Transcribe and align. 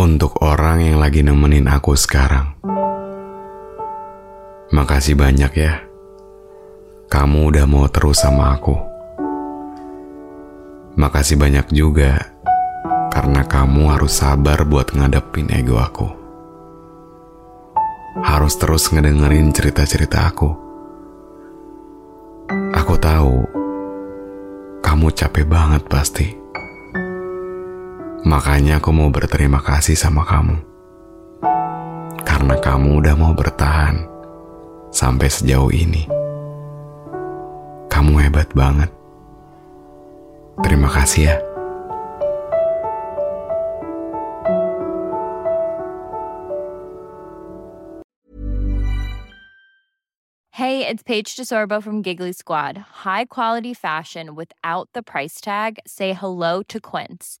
Untuk 0.00 0.40
orang 0.40 0.80
yang 0.80 0.96
lagi 0.96 1.20
nemenin 1.20 1.68
aku 1.68 1.92
sekarang. 1.92 2.56
Makasih 4.72 5.12
banyak 5.12 5.52
ya. 5.52 5.84
Kamu 7.12 7.52
udah 7.52 7.68
mau 7.68 7.84
terus 7.92 8.24
sama 8.24 8.56
aku. 8.56 8.80
Makasih 10.96 11.36
banyak 11.36 11.68
juga 11.76 12.16
karena 13.12 13.44
kamu 13.44 13.92
harus 13.92 14.24
sabar 14.24 14.64
buat 14.64 14.88
ngadepin 14.96 15.52
ego 15.52 15.76
aku. 15.76 16.08
Harus 18.24 18.56
terus 18.56 18.88
ngedengerin 18.88 19.52
cerita-cerita 19.52 20.32
aku. 20.32 20.48
Aku 22.72 22.96
tahu 22.96 23.44
kamu 24.80 25.12
capek 25.12 25.44
banget 25.44 25.84
pasti. 25.92 26.40
Makanya 28.20 28.84
aku 28.84 28.92
mau 28.92 29.08
berterima 29.08 29.64
kasih 29.64 29.96
sama 29.96 30.28
kamu. 30.28 30.60
Karena 32.20 32.56
kamu 32.60 33.00
udah 33.00 33.14
mau 33.16 33.32
bertahan 33.32 34.04
sampai 34.92 35.28
sejauh 35.32 35.72
ini. 35.72 36.04
Kamu 37.88 38.20
hebat 38.20 38.52
banget. 38.52 38.92
Terima 40.60 40.92
kasih 40.92 41.32
ya. 41.32 41.36
Hey, 50.60 50.84
it's 50.84 51.02
Paige 51.02 51.40
DeSorbo 51.40 51.82
from 51.82 52.02
Giggly 52.04 52.36
Squad. 52.36 52.76
High 53.08 53.24
quality 53.24 53.72
fashion 53.72 54.36
without 54.36 54.92
the 54.92 55.02
price 55.02 55.40
tag. 55.40 55.80
Say 55.86 56.12
hello 56.12 56.62
to 56.68 56.78
Quince. 56.78 57.40